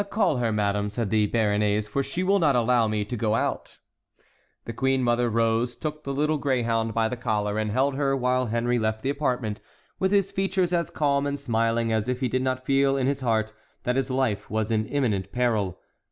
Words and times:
"Call 0.09 0.37
her, 0.37 0.51
madame," 0.51 0.89
said 0.89 1.11
the 1.11 1.27
Béarnais, 1.27 1.87
"for 1.87 2.01
she 2.01 2.23
will 2.23 2.39
not 2.39 2.55
allow 2.55 2.87
me 2.87 3.05
to 3.05 3.15
go 3.15 3.35
out." 3.35 3.77
The 4.65 4.73
queen 4.73 5.03
mother 5.03 5.29
rose, 5.29 5.75
took 5.75 6.03
the 6.03 6.11
little 6.11 6.39
greyhound 6.39 6.95
by 6.95 7.07
the 7.07 7.15
collar, 7.15 7.59
and 7.59 7.69
held 7.69 7.93
her 7.93 8.17
while 8.17 8.47
Henry 8.47 8.79
left 8.79 9.03
the 9.03 9.11
apartment, 9.11 9.61
with 9.99 10.09
his 10.11 10.31
features 10.31 10.73
as 10.73 10.89
calm 10.89 11.27
and 11.27 11.37
smiling 11.37 11.91
as 11.93 12.07
if 12.07 12.19
he 12.19 12.29
did 12.29 12.41
not 12.41 12.65
feel 12.65 12.97
in 12.97 13.05
his 13.05 13.21
heart 13.21 13.53
that 13.83 13.95
his 13.95 14.09
life 14.09 14.49
was 14.49 14.71
in 14.71 14.87
imminent 14.87 15.31
peril. 15.31 15.77